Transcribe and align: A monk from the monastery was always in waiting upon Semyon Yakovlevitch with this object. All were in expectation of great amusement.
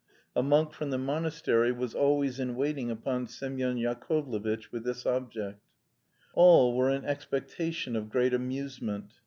A 0.35 0.41
monk 0.41 0.73
from 0.73 0.89
the 0.89 0.97
monastery 0.97 1.71
was 1.71 1.93
always 1.93 2.39
in 2.39 2.55
waiting 2.55 2.89
upon 2.89 3.27
Semyon 3.27 3.77
Yakovlevitch 3.77 4.71
with 4.71 4.83
this 4.83 5.05
object. 5.05 5.61
All 6.33 6.75
were 6.75 6.89
in 6.89 7.05
expectation 7.05 7.95
of 7.95 8.09
great 8.09 8.33
amusement. 8.33 9.13